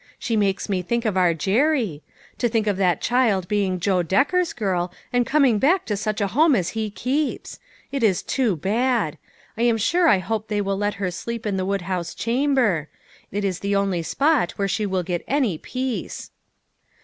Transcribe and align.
She 0.17 0.35
makes 0.35 0.67
me 0.67 0.81
think 0.81 1.05
of 1.05 1.15
our 1.15 1.35
Jerry. 1.35 2.01
To 2.39 2.49
think 2.49 2.65
of 2.65 2.77
that 2.77 3.01
child 3.01 3.47
being 3.47 3.79
Joe 3.79 4.01
Decker's 4.01 4.51
girl 4.51 4.91
and 5.13 5.27
coming 5.27 5.59
back 5.59 5.85
to 5.85 5.95
such 5.95 6.19
a 6.19 6.29
home 6.29 6.55
as 6.55 6.69
he 6.69 6.89
keeps! 6.89 7.59
It 7.91 8.01
is 8.01 8.23
too 8.23 8.55
bad! 8.55 9.19
I 9.55 9.61
am 9.61 9.77
sure 9.77 10.07
I 10.07 10.17
hope 10.17 10.47
they 10.47 10.59
will 10.59 10.75
let 10.77 10.95
her 10.95 11.11
sleep 11.11 11.45
in 11.45 11.55
the 11.55 11.67
woodhouse 11.67 12.15
chamber. 12.15 12.89
It 13.31 13.45
is 13.45 13.59
the 13.59 13.75
only 13.75 14.01
spot 14.01 14.53
where 14.53 14.67
she 14.67 14.87
will 14.87 15.03
get 15.03 15.23
any 15.27 15.59
peace." 15.59 16.31